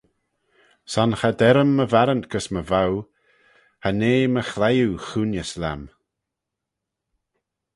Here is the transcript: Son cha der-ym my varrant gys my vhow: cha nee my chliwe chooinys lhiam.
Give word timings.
Son 0.93 1.09
cha 1.19 1.29
der-ym 1.39 1.71
my 1.75 1.85
varrant 1.93 2.25
gys 2.31 2.47
my 2.53 2.61
vhow: 2.69 2.91
cha 3.81 3.89
nee 3.99 4.31
my 4.33 4.43
chliwe 4.51 4.97
chooinys 5.07 5.51
lhiam. 5.61 5.81